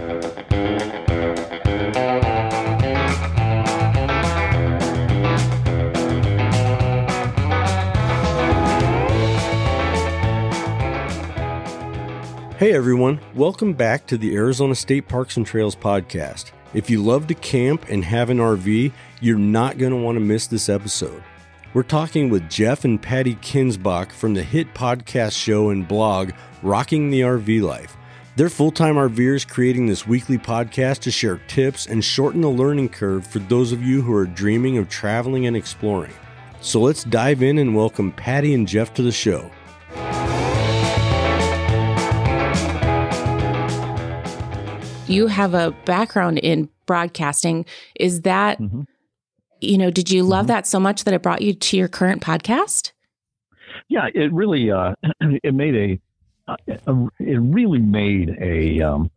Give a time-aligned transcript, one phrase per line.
[0.00, 0.06] Hey
[12.72, 16.52] everyone, welcome back to the Arizona State Parks and Trails podcast.
[16.72, 20.20] If you love to camp and have an RV, you're not going to want to
[20.20, 21.22] miss this episode.
[21.74, 26.30] We're talking with Jeff and Patty Kinsbach from the hit podcast show and blog
[26.62, 27.98] Rocking the RV Life.
[28.36, 32.90] They're full time RVers creating this weekly podcast to share tips and shorten the learning
[32.90, 36.12] curve for those of you who are dreaming of traveling and exploring.
[36.60, 39.50] So let's dive in and welcome Patty and Jeff to the show.
[45.10, 47.66] you have a background in broadcasting.
[47.96, 48.82] Is that, mm-hmm.
[49.60, 50.52] you know, did you love mm-hmm.
[50.52, 52.92] that so much that it brought you to your current podcast?
[53.88, 56.00] Yeah, it really, uh, it made a, a,
[56.66, 59.10] it really made a um,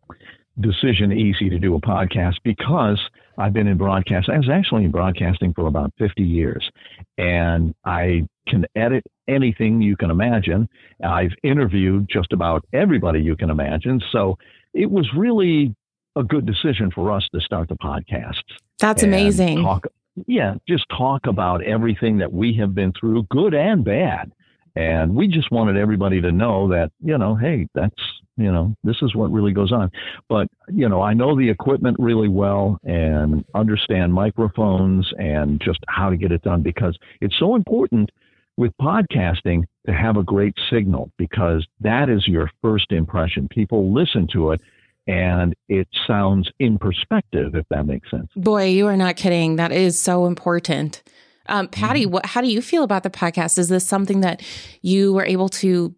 [0.60, 3.00] decision easy to do a podcast because
[3.38, 4.28] I've been in broadcast.
[4.28, 6.70] I was actually in broadcasting for about 50 years
[7.18, 10.68] and I can edit anything you can imagine.
[11.02, 14.00] I've interviewed just about everybody you can imagine.
[14.12, 14.38] So
[14.72, 15.74] it was really
[16.16, 18.42] a good decision for us to start the podcast.
[18.78, 19.62] That's amazing.
[19.62, 19.86] Talk,
[20.26, 24.32] yeah, just talk about everything that we have been through, good and bad.
[24.76, 27.94] And we just wanted everybody to know that, you know, hey, that's,
[28.36, 29.90] you know, this is what really goes on.
[30.28, 36.10] But, you know, I know the equipment really well and understand microphones and just how
[36.10, 38.10] to get it done because it's so important
[38.56, 43.48] with podcasting to have a great signal because that is your first impression.
[43.48, 44.60] People listen to it
[45.06, 48.28] and it sounds in perspective, if that makes sense.
[48.34, 49.56] Boy, you are not kidding.
[49.56, 51.02] That is so important.
[51.46, 52.12] Um, Patty, mm-hmm.
[52.12, 53.58] what, how do you feel about the podcast?
[53.58, 54.42] Is this something that
[54.82, 55.94] you were able to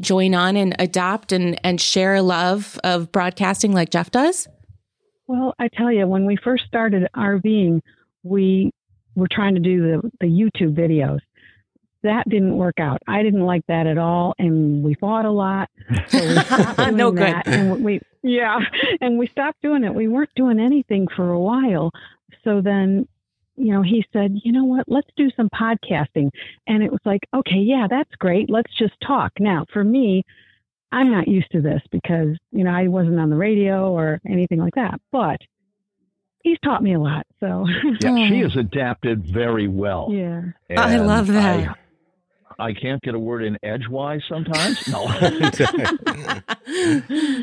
[0.00, 4.48] join on and adopt and, and share a love of broadcasting like Jeff does?
[5.26, 7.80] Well, I tell you, when we first started RVing,
[8.22, 8.72] we
[9.14, 11.20] were trying to do the, the YouTube videos
[12.04, 13.02] that didn't work out.
[13.08, 15.68] I didn't like that at all, and we fought a lot.
[16.08, 17.34] So we stopped doing no good.
[17.46, 18.60] And we yeah,
[19.00, 19.92] and we stopped doing it.
[19.92, 21.90] We weren't doing anything for a while.
[22.44, 23.08] So then,
[23.56, 24.84] you know, he said, you know what?
[24.88, 26.30] Let's do some podcasting.
[26.66, 28.50] And it was like, okay, yeah, that's great.
[28.50, 29.32] Let's just talk.
[29.38, 30.24] Now, for me,
[30.94, 34.60] I'm not used to this because you know I wasn't on the radio or anything
[34.60, 35.38] like that, but
[36.44, 37.26] he's taught me a lot.
[37.40, 37.66] So
[38.00, 40.08] yeah, she has adapted very well.
[40.12, 41.68] Yeah, and I love that.
[41.68, 44.86] I, I can't get a word in edgewise sometimes.
[44.86, 45.06] No.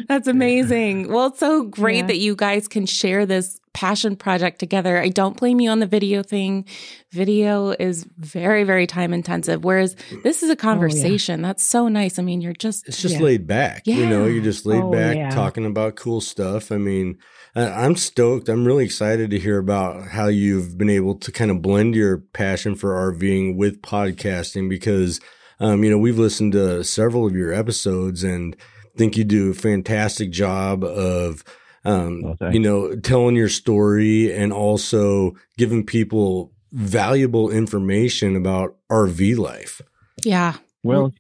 [0.07, 1.11] That's amazing.
[1.11, 2.07] Well, it's so great yeah.
[2.07, 4.97] that you guys can share this passion project together.
[4.97, 6.65] I don't blame you on the video thing.
[7.11, 9.63] Video is very, very time intensive.
[9.63, 11.39] Whereas this is a conversation.
[11.39, 11.49] Oh, yeah.
[11.49, 12.19] That's so nice.
[12.19, 13.21] I mean, you're just It's just yeah.
[13.21, 13.87] laid back.
[13.87, 16.71] You know, you're just laid oh, back talking about cool stuff.
[16.71, 17.17] I mean,
[17.55, 18.49] I'm stoked.
[18.49, 22.17] I'm really excited to hear about how you've been able to kind of blend your
[22.17, 25.19] passion for RVing with podcasting because,
[25.59, 28.55] um, you know, we've listened to several of your episodes and
[28.97, 31.43] think you do a fantastic job of,
[31.85, 32.51] um, okay.
[32.53, 39.81] you know, telling your story and also giving people valuable information about RV life.
[40.23, 40.55] Yeah.
[40.83, 41.13] Well,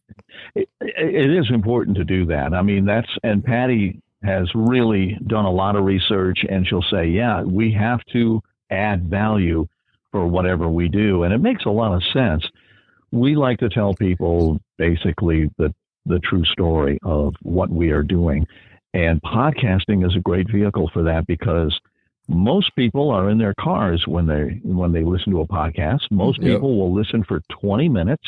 [0.55, 2.53] it, it is important to do that.
[2.53, 7.07] I mean, that's, and Patty has really done a lot of research and she'll say,
[7.07, 9.67] yeah, we have to add value
[10.11, 11.23] for whatever we do.
[11.23, 12.45] And it makes a lot of sense.
[13.11, 15.73] We like to tell people basically the,
[16.05, 18.47] the true story of what we are doing.
[18.93, 21.79] And podcasting is a great vehicle for that because
[22.27, 26.01] most people are in their cars when they when they listen to a podcast.
[26.11, 26.55] Most yep.
[26.55, 28.27] people will listen for 20 minutes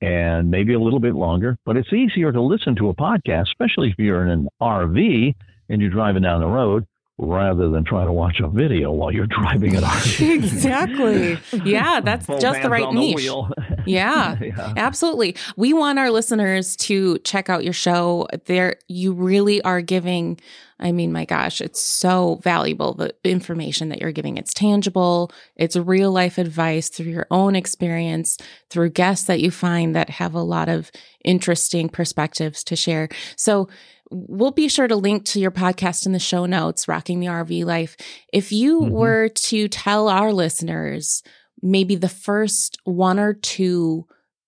[0.00, 1.58] and maybe a little bit longer.
[1.64, 5.34] But it's easier to listen to a podcast, especially if you're in an RV
[5.68, 6.86] and you're driving down the road,
[7.18, 10.34] rather than try to watch a video while you're driving an RV.
[10.34, 11.38] exactly.
[11.68, 13.26] Yeah, that's Full just the right niche.
[13.26, 15.36] The yeah, yeah, absolutely.
[15.56, 18.28] We want our listeners to check out your show.
[18.46, 20.38] There, you really are giving
[20.80, 22.94] I mean, my gosh, it's so valuable.
[22.94, 25.32] The information that you're giving, it's tangible.
[25.56, 28.38] It's real life advice through your own experience,
[28.70, 30.92] through guests that you find that have a lot of
[31.24, 33.08] interesting perspectives to share.
[33.36, 33.68] So
[34.10, 37.64] we'll be sure to link to your podcast in the show notes, Rocking the RV
[37.64, 37.96] Life.
[38.32, 38.90] If you mm-hmm.
[38.90, 41.24] were to tell our listeners
[41.62, 44.06] maybe the first one or two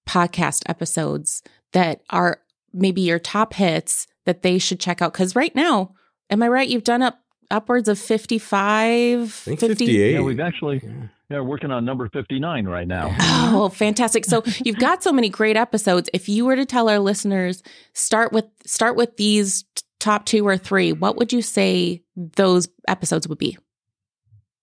[0.09, 1.43] podcast episodes
[1.73, 2.41] that are
[2.73, 5.95] maybe your top hits that they should check out, because right now,
[6.31, 6.69] Am I right?
[6.69, 7.21] You've done up
[7.51, 9.69] upwards of 55, 50?
[9.69, 10.13] 58.
[10.13, 10.81] Yeah, we've actually
[11.29, 13.15] yeah, working on number 59 right now.
[13.53, 14.25] Oh, fantastic.
[14.25, 16.09] So you've got so many great episodes.
[16.15, 17.65] If you were to tell our listeners
[17.95, 19.65] start with start with these
[19.99, 23.59] top 2 or 3, what would you say those episodes would be?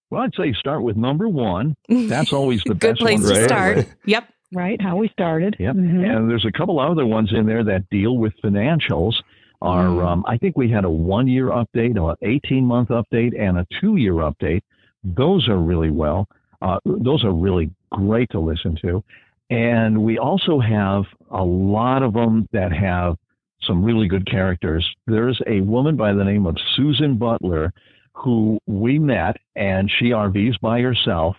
[0.09, 1.75] Well, I'd say start with number one.
[1.89, 3.33] That's always the Good best place one.
[3.33, 3.85] to start.
[4.05, 4.27] Yep.
[4.53, 5.57] Right, how we started.
[5.59, 5.75] Yep.
[5.75, 6.05] Mhm.
[6.17, 9.15] And there's a couple other ones in there that deal with financials.
[9.61, 10.05] Are Mm.
[10.07, 13.65] um, I think we had a one year update, an 18 month update, and a
[13.81, 14.61] two year update.
[15.03, 16.27] Those are really well.
[16.61, 19.03] Uh, those are really great to listen to.
[19.49, 23.17] And we also have a lot of them that have
[23.63, 24.87] some really good characters.
[25.07, 27.73] There's a woman by the name of Susan Butler
[28.17, 31.35] who we met, and she RVs by herself.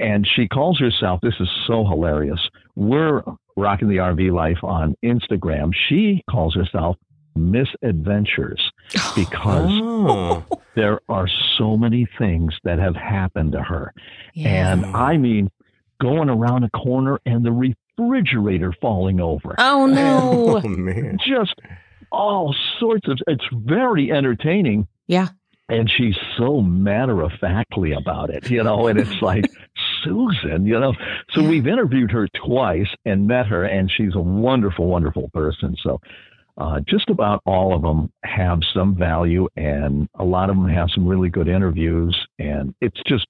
[0.00, 2.40] And she calls herself, this is so hilarious.
[2.74, 3.22] We're
[3.56, 5.70] rocking the RV life on Instagram.
[5.88, 6.96] She calls herself
[7.36, 8.60] Misadventures
[9.14, 10.44] because Oh.
[10.76, 11.28] there are
[11.58, 13.92] so many things that have happened to her.
[14.34, 14.72] Yeah.
[14.72, 15.50] And I mean,
[16.00, 19.54] going around a corner and the refrigerator falling over.
[19.58, 20.60] oh no.
[20.64, 21.18] Oh man.
[21.26, 21.54] Just
[22.10, 24.86] all sorts of, it's very entertaining.
[25.06, 25.28] Yeah.
[25.72, 29.46] And she's so matter of factly about it, you know, and it's like,
[30.04, 30.94] Susan, you know.
[31.30, 35.76] So we've interviewed her twice and met her, and she's a wonderful, wonderful person.
[35.82, 36.00] So
[36.58, 40.90] uh, just about all of them have some value, and a lot of them have
[40.90, 42.16] some really good interviews.
[42.38, 43.26] And it's just,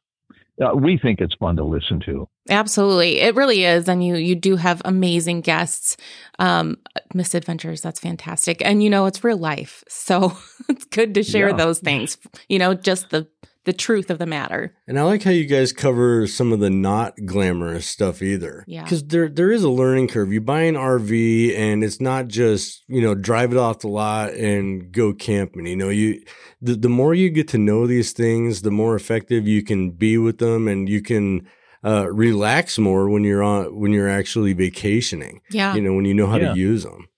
[0.60, 2.28] uh, we think it's fun to listen to.
[2.50, 3.20] Absolutely.
[3.20, 3.88] It really is.
[3.88, 5.96] And you you do have amazing guests.
[6.38, 6.76] Um
[7.14, 8.62] misadventures, that's fantastic.
[8.64, 9.84] And you know, it's real life.
[9.88, 10.36] So
[10.68, 11.56] it's good to share Yeah.
[11.56, 12.18] those things.
[12.48, 13.28] You know, just the
[13.64, 14.74] the truth of the matter.
[14.88, 18.64] And I like how you guys cover some of the not glamorous stuff either.
[18.66, 18.82] Yeah.
[18.82, 20.32] Because there there is a learning curve.
[20.32, 24.34] You buy an RV and it's not just, you know, drive it off the lot
[24.34, 25.66] and go camping.
[25.66, 26.22] You know, you
[26.60, 30.18] the, the more you get to know these things, the more effective you can be
[30.18, 31.46] with them and you can
[31.84, 35.40] uh, relax more when you're on when you're actually vacationing.
[35.50, 35.74] Yeah.
[35.74, 36.52] You know, when you know how Yeah.
[36.54, 37.08] to use them.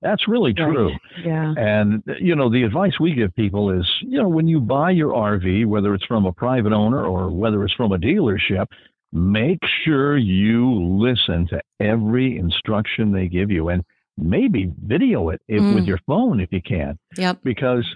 [0.00, 0.72] That's really Right.
[0.72, 0.92] true.
[1.24, 1.54] Yeah.
[1.56, 5.12] And, you know, the advice we give people is, you know, when you buy your
[5.14, 8.66] RV, whether it's from a private owner or whether it's from a dealership,
[9.12, 13.82] make sure you listen to every instruction they give you and
[14.20, 15.74] maybe video it if, Mm.
[15.76, 16.98] with your phone if you can.
[17.16, 17.38] Yep.
[17.44, 17.86] Because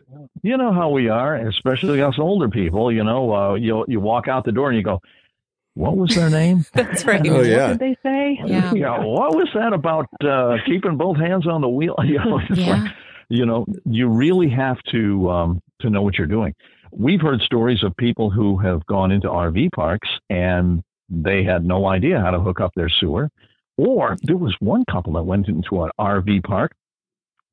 [0.42, 4.26] you know how we are, especially us older people, you know, uh, you, you walk
[4.28, 5.00] out the door and you go,
[5.74, 6.64] what was their name?
[6.74, 7.26] That's right.
[7.26, 7.68] Oh, yeah.
[7.70, 8.38] What did they say?
[8.44, 8.72] Yeah.
[8.74, 11.96] Yeah, what was that about uh, keeping both hands on the wheel?
[12.04, 12.82] You know, it's Yeah.
[12.82, 12.92] like,
[13.28, 16.54] you know, you really have to um, to know what you're doing.
[16.92, 21.86] We've heard stories of people who have gone into RV parks and they had no
[21.86, 23.30] idea how to hook up their sewer.
[23.78, 26.72] Or there was one couple that went into an RV park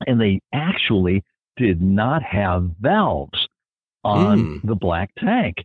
[0.06, 1.24] and they actually
[1.56, 3.48] did not have valves
[4.04, 4.68] on Mm.
[4.68, 5.56] the black tank.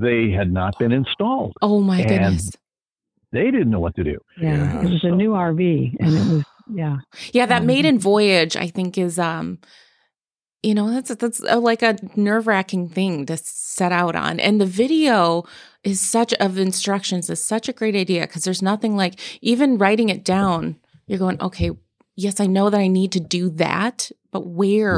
[0.00, 1.54] They had not been installed.
[1.62, 2.50] Oh my And- goodness.
[3.32, 4.18] They didn't know what to do.
[4.38, 4.56] Yeah.
[4.56, 4.82] Yeah.
[4.84, 6.44] It was a new RV and it was,
[6.74, 6.96] yeah.
[7.32, 9.58] Yeah, that Um, maiden voyage, I think, is um,
[10.62, 14.38] you know, that's that's a, like a nerve wracking thing to set out on.
[14.38, 15.44] And the video
[15.82, 20.08] is such of instructions is such a great idea because there's nothing like even writing
[20.10, 20.76] it down.
[21.06, 21.70] You're going, okay,
[22.16, 24.94] yes, I know that I need to do that, but where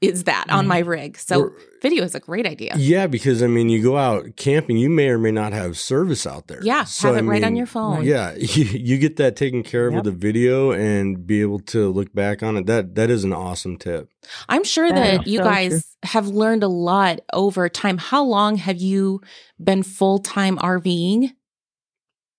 [0.00, 0.24] is Right.
[0.26, 0.90] that on my mm-hmm.
[0.90, 1.18] rig?
[1.18, 2.74] So Or- video is a great idea.
[2.76, 6.26] Yeah, because I mean, you go out camping, you may or may not have service
[6.26, 6.60] out there.
[6.62, 8.04] Yeah, So, have I it right on your phone.
[8.04, 10.04] Yeah, you, you get that taken care of Yep.
[10.04, 12.66] with a video and be able to look back on it.
[12.66, 14.08] That that is an awesome tip.
[14.48, 17.98] I'm sure That that is you so guys have learned a lot over time.
[17.98, 19.20] How long have you
[19.62, 21.32] been full time RVing?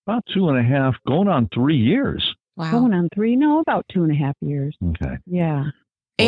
[0.08, 2.24] About two and a half, going on three years.
[2.58, 2.72] Wow.
[2.72, 4.76] Going on three, no, about two and a half years.
[4.84, 5.18] Okay.
[5.26, 5.66] Yeah.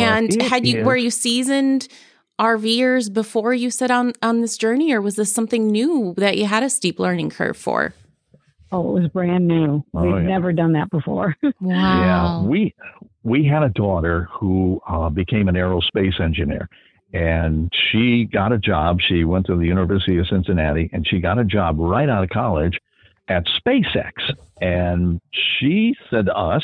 [0.00, 1.88] And it had you is- were you seasoned
[2.40, 6.46] RVers before you set on on this journey, or was this something new that you
[6.46, 7.94] had a steep learning curve for?
[8.72, 9.84] Oh, it was brand new.
[9.94, 10.28] Oh, We've yeah.
[10.28, 11.36] never done that before.
[11.60, 12.42] Wow.
[12.42, 12.74] Yeah, we
[13.22, 16.68] we had a daughter who uh, became an aerospace engineer,
[17.12, 18.98] and she got a job.
[19.00, 22.30] She went to the University of Cincinnati, and she got a job right out of
[22.30, 22.78] college
[23.28, 24.12] at SpaceX.
[24.60, 26.62] And she said to us,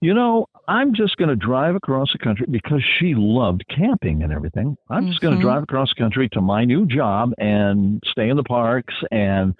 [0.00, 4.32] "You know, I'm just going to drive across the country because she loved camping and
[4.32, 4.76] everything.
[4.88, 8.36] I'm just going to drive across the country to my new job and stay in
[8.36, 9.54] the parks and."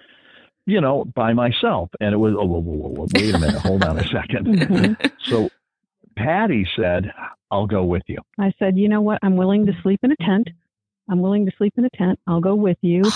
[0.67, 2.35] You know, by myself, and it was.
[2.37, 5.11] Oh, whoa, whoa, whoa, whoa, wait a minute, hold on a 2nd Mhm.
[5.25, 5.49] so
[6.15, 7.11] Patty said,
[7.49, 8.19] I'll go with you.
[8.39, 9.17] I said, you know what?
[9.23, 10.49] I'm willing to sleep in a tent.
[11.09, 12.19] I'm willing to sleep in a tent.
[12.27, 13.01] I'll go with you.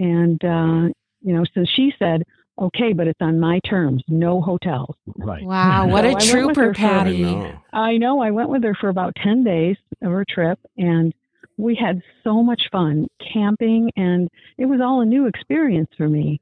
[0.00, 0.88] And, uh,
[1.22, 2.22] you know, so she said,
[2.58, 4.94] okay, but it's on my terms, no hotels.
[5.16, 5.42] Right.
[5.44, 7.22] wow, what So I a went trooper, her for- I Patty.
[7.22, 7.52] know.
[7.72, 11.12] I know I went with her for about 10 days of her trip and
[11.56, 16.40] we had so much fun camping and it was all a new experience for me.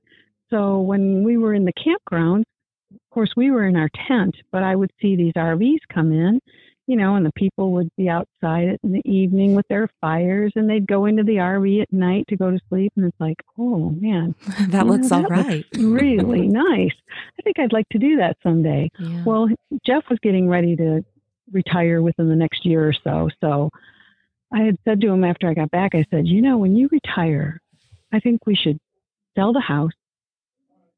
[0.50, 2.44] So when we were in the campground,
[2.94, 6.40] of course we were in our tent, but I would see these RVs come in
[6.86, 10.70] you know, and the people would be outside in the evening with their fires and
[10.70, 12.92] they'd go into the RV at night to go to sleep.
[12.96, 14.34] And it's like, oh man,
[14.68, 15.66] that looks know, all that right.
[15.76, 16.94] really nice.
[17.38, 18.90] I think I'd like to do that someday.
[18.98, 19.24] Yeah.
[19.24, 19.48] Well,
[19.84, 21.04] Jeff was getting ready to
[21.52, 23.28] retire within the next year or so.
[23.40, 23.70] So
[24.52, 26.88] I had said to him after I got back, I said, you know, when you
[26.90, 27.60] retire,
[28.12, 28.78] I think we should
[29.34, 29.92] sell the house,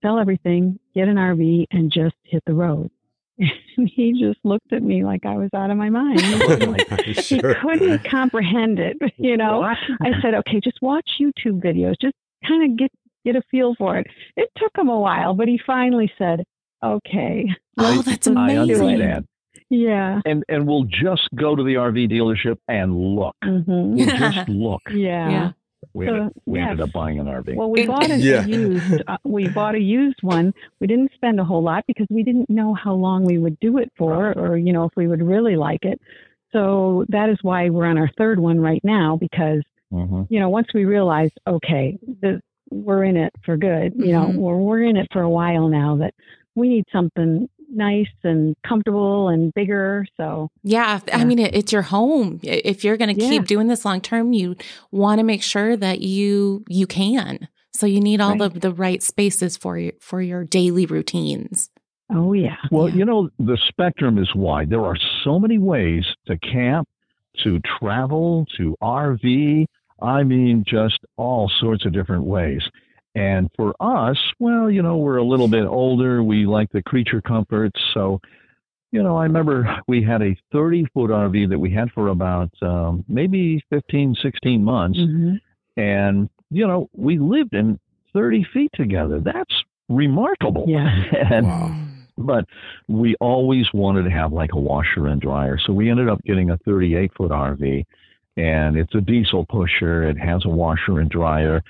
[0.03, 2.91] sell everything, get an RV, and just hit the road.
[3.77, 6.21] And he just looked at me like I was out of my mind.
[6.21, 6.35] He,
[6.67, 7.55] like, sure.
[7.55, 8.97] he couldn't comprehend it.
[9.17, 9.77] You know, what?
[10.01, 11.95] I said, okay, just watch YouTube videos.
[12.01, 12.15] Just
[12.47, 12.91] kind of get
[13.25, 14.07] get a feel for it.
[14.37, 16.45] It took him a while, but he finally said,
[16.85, 17.47] okay.
[17.77, 18.59] Oh, that's amazing.
[18.59, 19.27] I understand.
[19.71, 20.21] Yeah.
[20.25, 23.37] And and we'll just go to the RV dealership and look.
[23.45, 23.97] Mm-hmm.
[23.97, 24.83] We'll just look.
[24.91, 25.31] yeah.
[25.31, 25.53] yeah.
[25.95, 26.71] We, so, ended, we yes.
[26.71, 27.55] ended up buying an RV.
[27.55, 28.45] Well, we bought a yeah.
[28.45, 29.03] used.
[29.07, 30.53] Uh, we bought a used one.
[30.81, 33.79] We didn't spend a whole lot because we didn't know how long we would do
[33.79, 36.01] it for, or you know, if we would really like it.
[36.53, 40.23] So that is why we're on our third one right now because mm-hmm.
[40.29, 43.95] you know once we realized, okay, the, we're in it for good.
[43.97, 44.39] You know, mm-hmm.
[44.39, 45.97] we're we're in it for a while now.
[45.97, 46.15] That
[46.55, 50.07] we need something nice and comfortable and bigger.
[50.17, 51.19] So, yeah, yeah.
[51.19, 52.41] I mean, it, it's your home.
[52.43, 53.29] If you're going to yeah.
[53.29, 54.57] keep doing this long term, you
[54.91, 57.49] want to make sure that you you can.
[57.73, 58.53] So you need all right.
[58.53, 61.71] the the right spaces for you for your daily routines.
[62.13, 62.57] Oh yeah.
[62.71, 62.97] Well, yeah.
[62.97, 64.71] you know, the spectrum is wide.
[64.71, 66.89] There are so many ways to camp,
[67.45, 69.67] to travel, to RV.
[70.01, 72.63] I mean, just all sorts of different ways.
[73.19, 76.23] And for us, well, you know, we're a little bit older.
[76.23, 77.81] We like the creature comforts.
[77.93, 78.21] So,
[78.93, 82.51] you know, I remember we had a 30 foot RV that we had for about
[82.63, 84.99] um, maybe 15, 16 months.
[85.01, 85.81] Mm-hmm.
[85.81, 87.81] And, you know, we lived in
[88.13, 89.21] 30 feet together.
[89.21, 89.55] That's
[89.89, 90.67] remarkable.
[90.69, 90.89] Yeah.
[91.31, 91.85] and, wow.
[92.21, 92.47] But
[92.89, 95.59] we always wanted to have like a washer and dryer.
[95.65, 97.85] So we ended up getting a 38 foot RV
[98.37, 100.05] and it's a diesel pusher.
[100.05, 101.63] It has a washer and dryer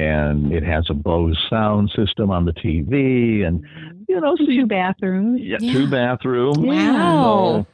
[0.00, 3.64] and it has a Bose sound system on the TV, and
[4.08, 5.40] you know, so two bathrooms.
[5.42, 5.72] Yeah, yeah.
[5.72, 6.58] two bathrooms.
[6.58, 7.66] Wow.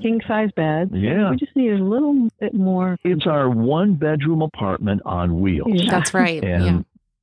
[0.00, 0.92] King size beds.
[0.94, 1.30] Yeah.
[1.30, 2.96] We just need a little bit more.
[3.02, 5.72] It's our one bedroom apartment on wheels.
[5.72, 5.90] Yeah.
[5.90, 6.42] That's right.
[6.44, 6.64] And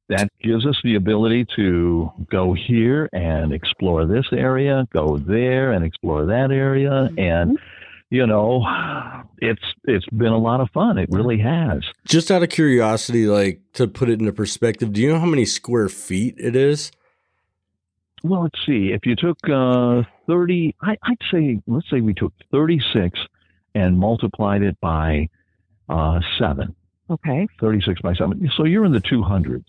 [0.10, 0.18] yeah.
[0.18, 5.86] that gives us the ability to go here and explore this area, go there and
[5.86, 6.90] explore that area.
[6.90, 7.20] Mm-hmm.
[7.20, 7.60] And
[8.10, 8.66] you know,
[9.40, 10.98] it's it's been a lot of fun.
[10.98, 11.82] It really has.
[12.06, 15.46] Just out of curiosity, like to put it into perspective, do you know how many
[15.46, 16.92] square feet it is?
[18.24, 18.92] Well, let's see.
[18.94, 23.20] If you took uh, thirty, I, would say let's say we took thirty-six
[23.76, 25.30] and multiplied it by
[25.90, 26.76] uh, seven.
[27.10, 27.48] Okay.
[27.60, 28.50] Thirty-six by seven.
[28.56, 29.68] So you're in the two hundreds.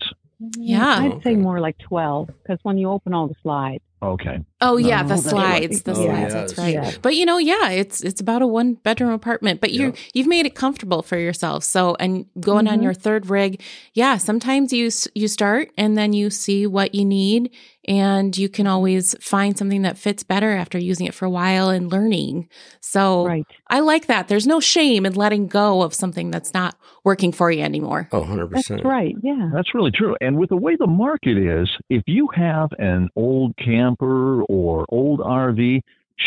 [0.57, 0.99] Yeah.
[0.99, 3.83] I'd say more like twelve because when you open all the slides.
[4.01, 4.39] Okay.
[4.61, 6.07] Oh yeah, the slides, the oh, slides.
[6.07, 6.33] Yes.
[6.33, 6.73] That's right.
[6.73, 6.91] Yeah.
[7.01, 10.45] But you know, yeah, it's it's about a one bedroom apartment, but you you've made
[10.45, 11.65] it comfortable for yourself.
[11.65, 12.75] So and going mm-hmm.
[12.75, 13.61] on your third rig,
[13.93, 17.51] yeah, sometimes you you start and then you see what you need
[17.89, 21.69] and you can always find something that fits better after using it for a while
[21.69, 22.47] and learning.
[22.81, 23.45] So right.
[23.67, 24.27] I like that.
[24.27, 28.07] There's no shame in letting go of something that's not working for you anymore.
[28.11, 28.51] Oh, 100%.
[28.51, 29.15] That's right.
[29.23, 29.49] Yeah.
[29.51, 30.15] That's really true.
[30.21, 35.19] And with the way the market is, if you have an old camper or old
[35.21, 35.81] RV,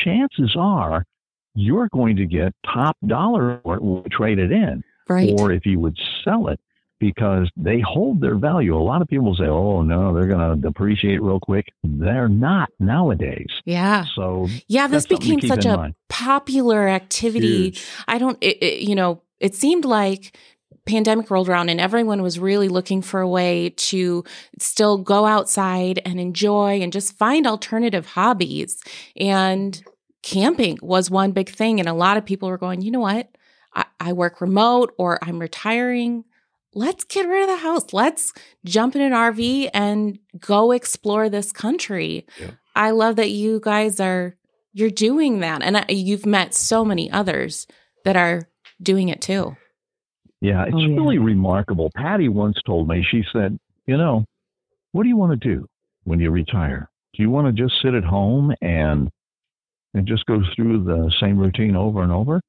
[0.04, 1.07] chances are
[1.54, 4.83] you're going to get top dollar for it trade it in.
[5.09, 5.33] Right.
[5.38, 6.59] Or if you would sell it,
[7.03, 8.77] because they hold their value.
[8.77, 12.71] A lot of people say, "Oh no, they're going to depreciate real quick." They're not
[12.79, 13.49] nowadays.
[13.65, 14.05] Yeah.
[14.15, 15.95] So yeah, this became such a mind.
[16.09, 17.71] popular activity.
[17.71, 17.85] Huge.
[18.07, 20.39] I don't, it, it, you know, it seemed like
[20.87, 24.23] pandemic rolled around and everyone was really looking for a way to
[24.61, 28.81] still go outside and enjoy and just find alternative hobbies.
[29.17, 29.83] And
[30.23, 31.81] camping was one big thing.
[31.81, 33.29] And a lot of people were going, you know what?
[33.75, 36.25] I, I work remote or I'm retiring
[36.75, 37.93] let's get rid of the house.
[37.93, 38.33] Let's
[38.64, 42.26] jump in an RV and go explore this country.
[42.41, 42.52] Yeah.
[42.75, 44.37] I love that you guys are
[44.73, 47.67] you're doing that and you've met so many others
[48.05, 48.49] that are
[48.83, 49.57] doing it too.
[50.41, 50.97] Yeah, it's oh, yeah.
[50.97, 51.91] really remarkable.
[51.95, 54.25] Patty once told me, she said, "You know,
[54.91, 55.67] what do you want to do
[56.05, 56.91] when you retire?
[57.14, 59.09] Do you want to just sit at home and
[59.95, 62.41] and just go through the same routine over and over?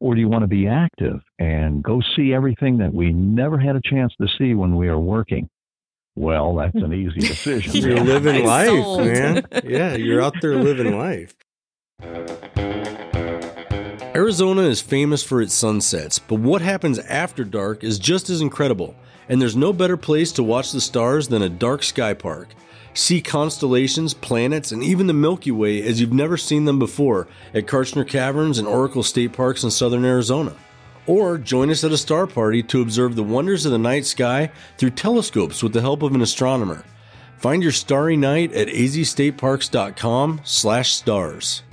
[0.00, 3.76] Or do you want to be active and go see everything that we never had
[3.76, 5.48] a chance to see when we are working?
[6.14, 7.74] Well, that's an easy decision.
[7.76, 9.46] you're living life, man.
[9.64, 11.34] Yeah, you're out there living life.
[14.14, 18.94] Arizona is famous for its sunsets, but what happens after dark is just as incredible,
[19.28, 22.48] and there's no better place to watch the stars than a dark sky park.
[22.96, 27.66] See constellations, planets, and even the Milky Way as you've never seen them before at
[27.66, 30.56] Kartchner Caverns and Oracle State Parks in southern Arizona.
[31.06, 34.50] Or join us at a star party to observe the wonders of the night sky
[34.78, 36.84] through telescopes with the help of an astronomer.
[37.36, 41.64] Find your starry night at azstateparks.com slash stars.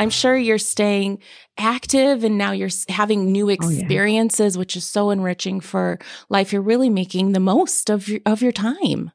[0.00, 1.18] I'm sure you're staying
[1.58, 4.60] active and now you're having new experiences, oh, yeah.
[4.60, 5.98] which is so enriching for
[6.28, 6.52] life.
[6.52, 9.10] You're really making the most of your, of your time.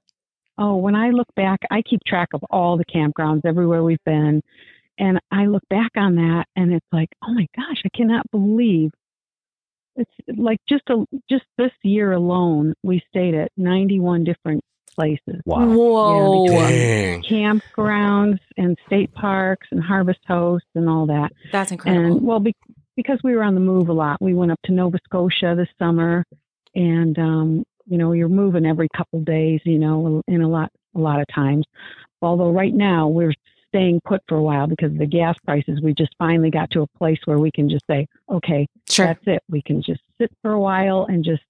[0.57, 4.41] Oh, when I look back, I keep track of all the campgrounds everywhere we've been.
[4.99, 8.91] And I look back on that and it's like, oh my gosh, I cannot believe
[9.95, 14.63] it's like just a just this year alone we stayed at 91 different
[14.95, 15.41] places.
[15.45, 15.65] Wow.
[15.65, 16.45] Whoa.
[16.45, 21.31] Yeah, campgrounds and state parks and harvest hosts and all that.
[21.51, 22.17] That's incredible.
[22.17, 22.55] And well, be,
[22.95, 25.69] because we were on the move a lot, we went up to Nova Scotia this
[25.79, 26.25] summer
[26.75, 30.99] and, um, you know, you're moving every couple days, you know, in a lot, a
[30.99, 31.65] lot of times.
[32.21, 33.33] Although right now we're
[33.73, 35.81] staying put for a while because of the gas prices.
[35.81, 39.07] We just finally got to a place where we can just say, okay, sure.
[39.07, 39.41] that's it.
[39.49, 41.41] We can just sit for a while and just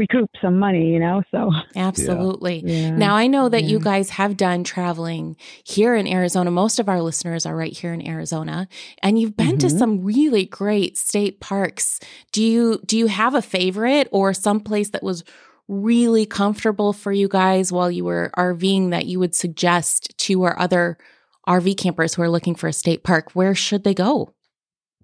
[0.00, 1.22] recoup some money, you know?
[1.30, 2.62] So, absolutely.
[2.64, 2.90] Yeah.
[2.90, 3.68] Now, I know that yeah.
[3.68, 6.50] you guys have done traveling here in Arizona.
[6.50, 8.66] Most of our listeners are right here in Arizona,
[9.02, 9.68] and you've been mm-hmm.
[9.68, 12.00] to some really great state parks.
[12.32, 15.22] Do you do you have a favorite or some place that was
[15.68, 20.58] really comfortable for you guys while you were RVing that you would suggest to our
[20.58, 20.98] other
[21.46, 23.32] RV campers who are looking for a state park?
[23.34, 24.32] Where should they go?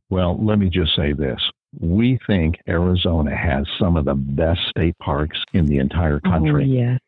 [0.09, 1.41] Well, let me just say this
[1.79, 6.65] we think Arizona has some of the best state parks in the entire country.
[6.65, 7.01] Oh, yes.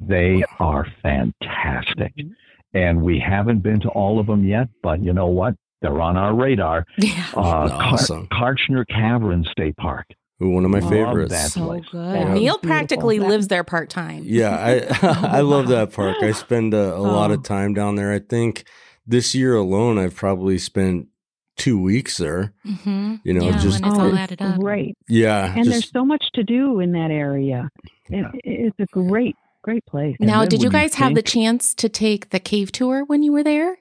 [0.00, 2.14] They are fantastic.
[2.16, 2.32] Mm-hmm.
[2.74, 5.54] And we haven't been to all of them yet, but you know what?
[5.80, 6.84] They're on our radar.
[6.98, 7.26] Yeah.
[7.34, 8.26] Uh, awesome.
[8.28, 10.06] Car- Kartchner Cavern State Park.
[10.38, 11.32] one of my favorites.
[11.32, 11.84] That so place.
[11.90, 12.14] good.
[12.14, 12.34] Yeah.
[12.34, 14.22] Neil practically lives there part time.
[14.26, 14.98] Yeah, I
[15.38, 16.16] I love that park.
[16.20, 17.02] I spend a, a oh.
[17.02, 17.42] lot of oh.
[17.42, 18.12] time down there.
[18.12, 18.64] I think
[19.06, 21.08] this year alone, I've probably spent
[21.56, 22.52] two weeks there.
[22.66, 23.16] Mm-hmm.
[23.24, 24.60] You know, yeah, just when it's all added up.
[24.60, 24.96] Great.
[25.08, 25.46] Yeah.
[25.46, 27.70] And just, there's so much to do in that area.
[28.08, 30.16] It, it's a great, great place.
[30.20, 33.32] Now, did you guys you have the chance to take the cave tour when you
[33.32, 33.78] were there?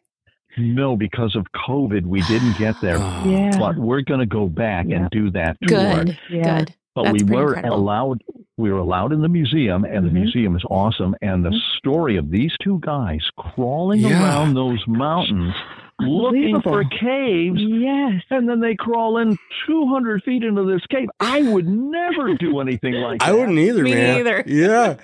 [0.57, 2.97] No, because of COVID, we didn't get there.
[3.25, 3.57] yeah.
[3.57, 4.97] But we're going to go back yeah.
[4.97, 6.05] and do that tour.
[6.05, 6.19] Good.
[6.29, 6.59] Yeah.
[6.59, 6.75] Good.
[6.95, 7.75] But That's we were incredible.
[7.75, 8.23] allowed.
[8.55, 10.05] We were allowed in the museum, and mm-hmm.
[10.05, 11.13] the museum is awesome.
[11.21, 11.77] And the mm-hmm.
[11.77, 14.23] story of these two guys crawling yeah.
[14.23, 15.53] around those mountains
[15.99, 17.59] looking for caves.
[17.59, 18.23] Yes.
[18.29, 21.09] And then they crawl in 200 feet into this cave.
[21.19, 23.29] I would never do anything like that.
[23.29, 24.19] I wouldn't either, Me man.
[24.19, 24.43] either.
[24.55, 24.95] Yeah.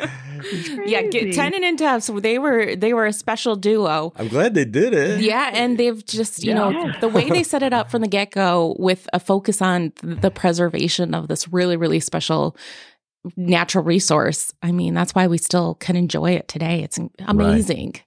[0.86, 4.14] yeah, get, Tenen and Tufts, they were they were a special duo.
[4.16, 5.20] I'm glad they did it.
[5.22, 6.70] Yeah, and they've just, you yeah.
[6.70, 10.32] know, the way they set it up from the get-go with a focus on the
[10.32, 12.56] preservation of this really really special
[13.36, 14.54] natural resource.
[14.64, 16.82] I mean, that's why we still can enjoy it today.
[16.84, 17.92] It's amazing.
[17.94, 18.04] Right.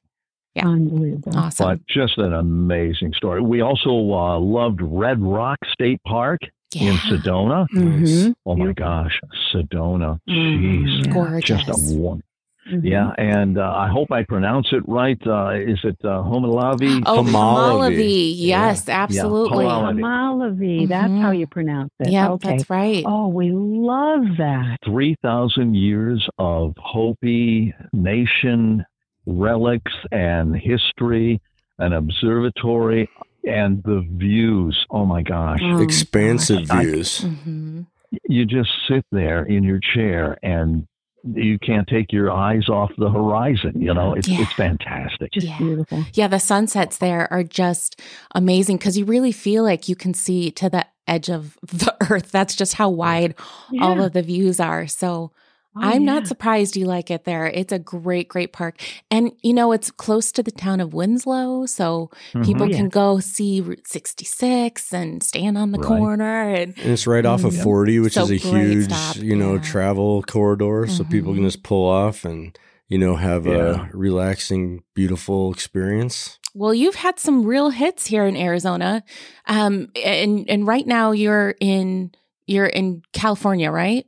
[0.54, 0.68] Yeah.
[0.68, 1.36] Unbelievable.
[1.36, 1.66] Awesome.
[1.66, 3.42] But just an amazing story.
[3.42, 6.40] We also uh, loved Red Rock State Park
[6.72, 6.92] yeah.
[6.92, 7.66] in Sedona.
[7.74, 8.32] Mm-hmm.
[8.46, 9.18] Oh my gosh,
[9.52, 10.20] Sedona.
[10.28, 10.84] Mm-hmm.
[10.84, 11.12] Jeez.
[11.12, 11.64] Gorgeous.
[11.64, 12.22] Just a one.
[12.70, 12.86] Mm-hmm.
[12.86, 15.20] Yeah, and uh, I hope I pronounce it right.
[15.26, 17.02] Uh, is it uh, Homolovi?
[17.04, 18.32] Oh, Homolovi.
[18.36, 19.02] Yes, yeah.
[19.02, 19.66] absolutely.
[19.66, 19.70] Yeah.
[19.70, 20.88] Homolovi.
[20.88, 21.40] That's how mm-hmm.
[21.40, 22.10] you pronounce it.
[22.10, 22.56] Yeah, okay.
[22.56, 23.04] that's right.
[23.06, 24.78] Oh, we love that.
[24.86, 28.86] 3,000 years of Hopi Nation
[29.26, 31.40] relics and history,
[31.78, 33.08] an observatory,
[33.44, 34.86] and the views.
[34.90, 35.60] Oh my gosh.
[35.62, 36.84] Oh, Expansive gosh.
[36.84, 37.24] views.
[37.24, 37.82] I, mm-hmm.
[38.28, 40.86] You just sit there in your chair and
[41.24, 43.80] you can't take your eyes off the horizon.
[43.80, 44.42] You know, it's, yeah.
[44.42, 45.32] it's fantastic.
[45.32, 45.58] Just yeah.
[45.58, 46.04] beautiful.
[46.12, 48.00] Yeah, the sunsets there are just
[48.34, 52.30] amazing because you really feel like you can see to the edge of the earth.
[52.30, 53.34] That's just how wide
[53.72, 53.84] yeah.
[53.84, 54.86] all of the views are.
[54.86, 55.32] So
[55.76, 56.12] Oh, I'm yeah.
[56.12, 57.46] not surprised you like it there.
[57.46, 58.80] It's a great, great park.
[59.10, 61.66] And, you know, it's close to the town of Winslow.
[61.66, 62.42] So mm-hmm.
[62.42, 62.76] people yeah.
[62.76, 65.88] can go see Route 66 and stand on the right.
[65.88, 66.48] corner.
[66.48, 69.16] And, and, it's right off of 40, which so is a huge, stop.
[69.16, 69.62] you know, yeah.
[69.62, 70.86] travel corridor.
[70.86, 71.10] So mm-hmm.
[71.12, 71.48] people can mm-hmm.
[71.48, 72.56] just pull off and,
[72.88, 76.38] you know, have a relaxing, beautiful experience.
[76.54, 79.02] Well, you've had some real hits here in Arizona.
[79.46, 82.12] Um, and, and right now you're in,
[82.46, 84.06] you're in California, right?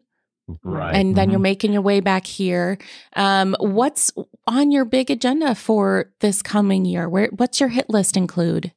[0.63, 0.95] Right.
[0.95, 1.31] And then mm-hmm.
[1.33, 2.79] you're making your way back here.
[3.15, 4.13] Um, what's
[4.47, 7.09] on your big agenda for this coming year?
[7.09, 8.73] Where what's your hit list include?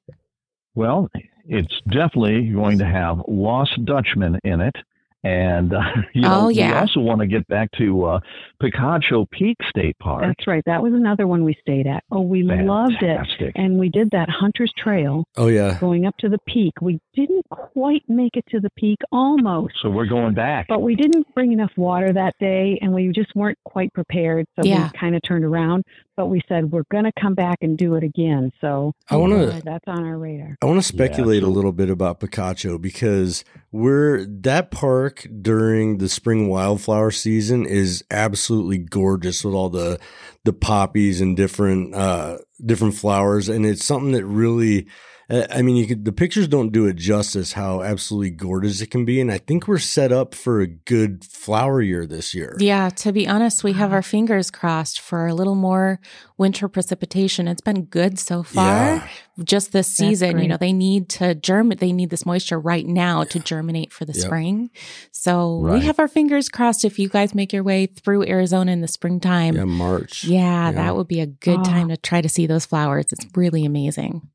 [0.74, 1.10] Well,
[1.46, 4.76] it's definitely going to have Lost Dutchman in it
[5.24, 5.82] And uh,
[6.14, 6.72] you know, oh, yeah.
[6.72, 8.20] we also want to get back to uh,
[8.62, 10.24] Picacho Peak State Park.
[10.24, 10.64] That's right.
[10.66, 12.04] That was another one we stayed at.
[12.12, 12.68] Oh, we Fantastic.
[12.68, 13.52] loved it.
[13.56, 15.26] And we did that Hunter's Trail.
[15.38, 16.74] Oh yeah, going up to the peak.
[16.82, 19.76] We didn't quite make it to the peak, almost.
[19.82, 20.68] So we're going back.
[20.68, 24.46] But we didn't bring enough water that day, and we just weren't quite prepared.
[24.56, 24.90] So yeah.
[24.94, 25.84] we kind of turned around.
[26.20, 28.52] But we said we're going to come back and do it again.
[28.60, 29.62] So I want to.
[29.64, 30.58] That's on our radar.
[30.62, 36.00] I want to speculate yeah, a little bit about Picacho because we're that park during
[36.00, 39.98] the spring wildflower season is absolutely gorgeous with all the
[40.44, 44.88] the poppies and different uh different flowers and it's something that really
[45.30, 48.89] uh, I mean, you could, the pictures don't do it justice how absolutely gorgeous it
[48.89, 49.22] can be.
[49.22, 52.56] And I think we're set up for a good flower year this year.
[52.60, 52.89] Yeah.
[52.89, 56.00] To be honest, we have our fingers crossed for a little more
[56.38, 57.48] winter precipitation.
[57.48, 58.95] It's been good so far.
[58.95, 59.08] Yeah.
[59.43, 63.24] Just this season, you know, they need to germinate, they need this moisture right now
[63.26, 64.26] to germinate for the yep.
[64.26, 64.69] spring.
[65.12, 65.76] So right.
[65.76, 68.88] we have our fingers crossed if you guys make your way through Arizona in the
[68.88, 69.56] springtime.
[69.56, 70.26] Yeah, March.
[70.26, 70.72] Yeah, yeah.
[70.74, 71.63] that would be a good oh.
[71.63, 73.06] time to try to see those flowers.
[73.12, 74.30] It's really amazing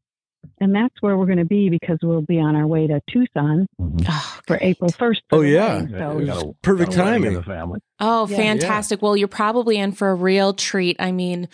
[0.60, 3.66] and that's where we're going to be because we'll be on our way to Tucson
[3.80, 4.40] mm-hmm.
[4.46, 5.20] for April 1st.
[5.32, 5.86] oh, yeah.
[5.86, 7.42] So perfect timing.
[7.42, 7.80] family.
[8.00, 8.36] Oh, yeah.
[8.36, 9.00] fantastic.
[9.00, 9.04] Yeah.
[9.04, 10.96] Well, you're probably in for a real treat.
[10.98, 11.48] I mean,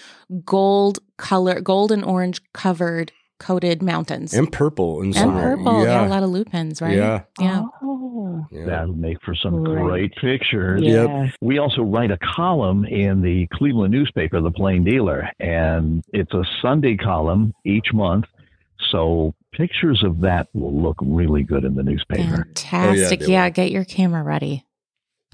[0.44, 4.32] gold color, gold and orange covered coated mountains.
[4.32, 5.82] And purple and purple.
[5.82, 6.02] Yeah.
[6.02, 6.06] yeah.
[6.06, 6.96] a lot of lupins, right?
[6.96, 7.22] Yeah.
[7.40, 7.64] Yeah.
[7.82, 8.46] Oh.
[8.52, 10.82] That would make for some great, great pictures.
[10.82, 11.32] Yep.
[11.40, 16.44] We also write a column in the Cleveland newspaper, The Plain Dealer, and it's a
[16.62, 18.26] Sunday column each month
[18.90, 22.44] so pictures of that will look really good in the newspaper.
[22.44, 23.22] Fantastic.
[23.22, 24.64] Oh, yeah, yeah get your camera ready.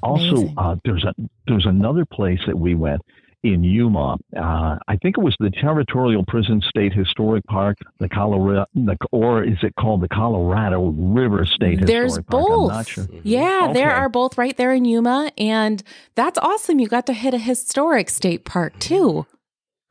[0.02, 1.14] Also, uh, there's a
[1.46, 3.00] there's another place that we went
[3.42, 4.16] in Yuma.
[4.36, 9.44] Uh, I think it was the Territorial Prison State Historic Park, the Colorado, the, or
[9.44, 12.72] is it called the Colorado River State There's Historic both.
[12.72, 12.88] Park?
[12.88, 13.06] Sure.
[13.22, 13.72] Yeah, okay.
[13.74, 15.82] there are both right there in Yuma, and
[16.14, 16.78] that's awesome.
[16.78, 19.26] You got to hit a historic state park too.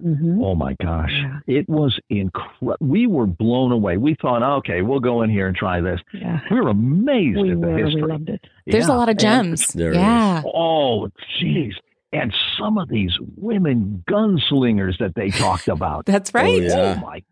[0.03, 0.43] Mm-hmm.
[0.43, 1.11] Oh my gosh.
[1.13, 1.39] Yeah.
[1.47, 2.75] It was incredible.
[2.81, 3.95] We were blown away.
[3.95, 6.01] We thought, okay, we'll go in here and try this.
[6.13, 6.41] Yeah.
[6.51, 8.01] We were amazed we at the were, history.
[8.01, 8.41] We loved it.
[8.67, 8.93] There's yeah.
[8.93, 9.73] a lot of gems.
[9.73, 10.39] yeah.
[10.39, 10.45] Is.
[10.53, 11.09] Oh,
[11.41, 11.73] jeez.
[12.15, 16.05] And some of these women gunslingers that they talked about.
[16.05, 16.63] That's right.
[16.63, 16.95] Oh, oh yeah.
[16.97, 17.23] oh my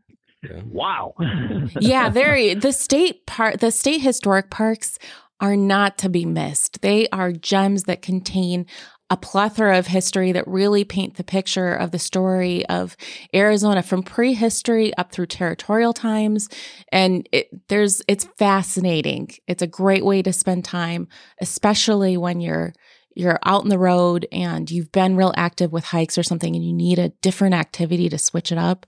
[0.43, 0.61] yeah.
[0.69, 1.13] Wow.
[1.79, 4.99] yeah, very the state part the state historic parks
[5.39, 6.81] are not to be missed.
[6.81, 8.65] They are gems that contain
[9.09, 12.95] a plethora of history that really paint the picture of the story of
[13.35, 16.49] Arizona from prehistory up through territorial times.
[16.91, 19.29] And it, there's, it's fascinating.
[19.47, 21.07] It's a great way to spend time,
[21.41, 22.73] especially when you're,
[23.15, 26.65] you're out in the road and you've been real active with hikes or something and
[26.65, 28.85] you need a different activity to switch it up.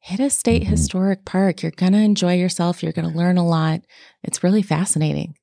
[0.00, 0.70] Hit a state mm-hmm.
[0.70, 1.62] historic park.
[1.62, 2.82] You're going to enjoy yourself.
[2.82, 3.80] You're going to learn a lot.
[4.22, 5.34] It's really fascinating.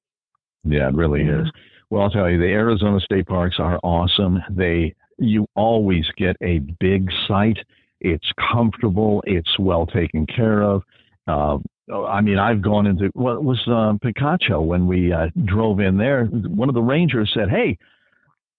[0.63, 1.47] Yeah, it really is.
[1.89, 4.39] Well, I'll tell you, the Arizona state parks are awesome.
[4.49, 7.59] They you always get a big site.
[8.01, 9.23] It's comfortable.
[9.27, 10.83] It's well taken care of.
[11.27, 11.57] Uh,
[11.93, 16.25] I mean, I've gone into well, was uh, Picacho when we uh, drove in there.
[16.25, 17.77] One of the rangers said, "Hey,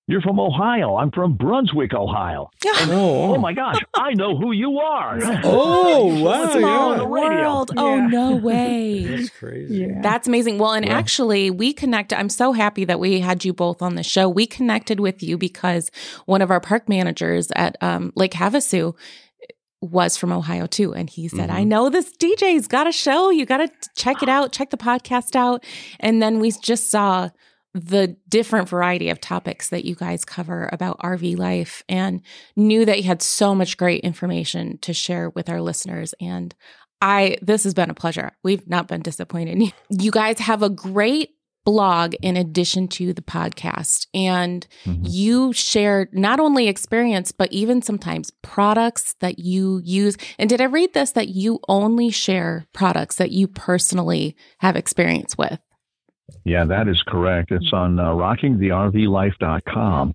[0.06, 0.96] you're from Ohio.
[0.96, 2.50] I'm from Brunswick, Ohio.
[2.80, 3.34] And, oh.
[3.34, 5.18] oh my gosh, I know who you are.
[5.44, 6.50] oh, wow.
[6.50, 7.02] Small yeah.
[7.04, 7.72] world.
[7.74, 7.82] Yeah.
[7.82, 9.04] Oh, no way.
[9.04, 9.78] That's crazy.
[9.78, 10.00] Yeah.
[10.02, 10.58] That's amazing.
[10.58, 12.18] Well, and actually, we connected.
[12.18, 14.28] I'm so happy that we had you both on the show.
[14.28, 15.90] We connected with you because
[16.26, 18.94] one of our park managers at um, Lake Havasu
[19.80, 20.94] was from Ohio too.
[20.94, 21.56] And he said, mm-hmm.
[21.56, 23.30] I know this DJ's got a show.
[23.30, 25.64] You got to check it out, check the podcast out.
[26.00, 27.30] And then we just saw
[27.74, 32.22] the different variety of topics that you guys cover about RV life and
[32.54, 36.14] knew that you had so much great information to share with our listeners.
[36.20, 36.54] And
[37.02, 38.32] I, this has been a pleasure.
[38.44, 39.72] We've not been disappointed.
[39.90, 41.30] You guys have a great
[41.64, 44.06] blog in addition to the podcast.
[44.14, 45.04] And mm-hmm.
[45.06, 50.16] you share not only experience, but even sometimes products that you use.
[50.38, 55.36] And did I read this that you only share products that you personally have experience
[55.36, 55.58] with?
[56.44, 57.52] Yeah, that is correct.
[57.52, 60.14] It's on uh, rockingthervlife.com.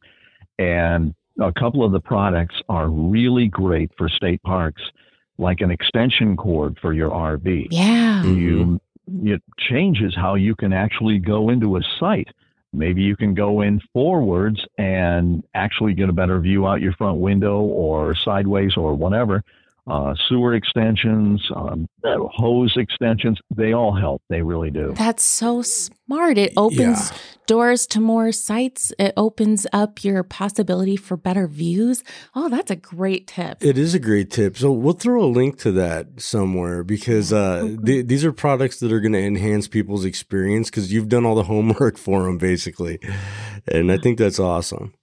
[0.58, 4.82] And a couple of the products are really great for state parks,
[5.38, 7.68] like an extension cord for your RV.
[7.72, 8.24] Yeah.
[8.24, 8.80] You,
[9.24, 12.30] it changes how you can actually go into a site.
[12.72, 17.20] Maybe you can go in forwards and actually get a better view out your front
[17.20, 19.44] window or sideways or whatever.
[19.88, 23.40] Uh, sewer extensions, um, hose extensions.
[23.56, 24.22] They all help.
[24.30, 24.94] They really do.
[24.96, 26.38] That's so smart.
[26.38, 27.18] It opens yeah.
[27.48, 28.94] doors to more sites.
[29.00, 32.04] It opens up your possibility for better views.
[32.36, 33.64] Oh, that's a great tip.
[33.64, 34.58] It is a great tip.
[34.58, 37.78] So we'll throw a link to that somewhere because uh, okay.
[37.86, 41.36] th- these are products that are going to enhance people's experience because you've done all
[41.36, 43.00] the homework for them, basically.
[43.68, 44.94] And I think that's awesome.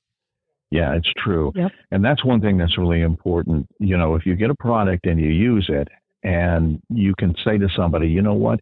[0.71, 1.53] Yeah, it's true.
[1.55, 1.73] Yep.
[1.93, 3.69] And that's one thing that's really important.
[3.79, 5.89] You know, if you get a product and you use it
[6.23, 8.61] and you can say to somebody, you know what,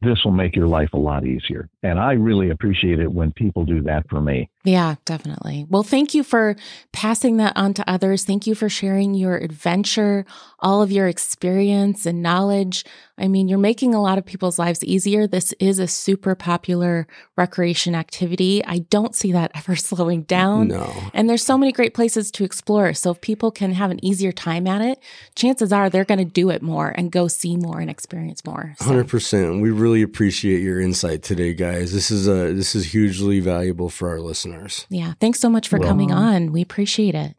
[0.00, 1.68] this will make your life a lot easier.
[1.82, 4.48] And I really appreciate it when people do that for me.
[4.64, 5.66] Yeah, definitely.
[5.70, 6.56] Well, thank you for
[6.92, 8.24] passing that on to others.
[8.24, 10.26] Thank you for sharing your adventure,
[10.58, 12.84] all of your experience and knowledge.
[13.16, 15.28] I mean, you're making a lot of people's lives easier.
[15.28, 18.64] This is a super popular recreation activity.
[18.64, 20.68] I don't see that ever slowing down.
[20.68, 20.92] No.
[21.14, 22.92] And there's so many great places to explore.
[22.94, 24.98] So if people can have an easier time at it,
[25.36, 28.74] chances are they're going to do it more and go see more and experience more.
[28.80, 28.86] So.
[28.86, 29.62] 100%.
[29.62, 31.92] We really appreciate your insight today, guys.
[31.92, 34.86] This is a this is hugely valuable for our listeners listeners.
[34.88, 35.14] Yeah.
[35.20, 36.52] Thanks so much for well, coming on.
[36.52, 37.36] We appreciate it.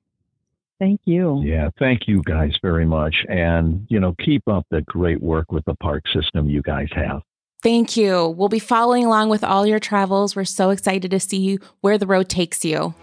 [0.80, 1.42] Thank you.
[1.44, 3.26] Yeah, thank you guys very much.
[3.28, 7.22] And, you know, keep up the great work with the park system you guys have.
[7.62, 8.30] Thank you.
[8.30, 10.38] We'll be following along with all your travels.
[10.38, 12.94] We're so excited to see where the road takes you.